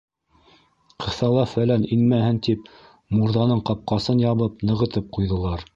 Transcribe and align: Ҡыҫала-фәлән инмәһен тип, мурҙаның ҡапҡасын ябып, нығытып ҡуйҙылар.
Ҡыҫала-фәлән 1.03 1.85
инмәһен 1.97 2.41
тип, 2.49 2.73
мурҙаның 3.19 3.65
ҡапҡасын 3.71 4.27
ябып, 4.29 4.63
нығытып 4.73 5.19
ҡуйҙылар. 5.19 5.67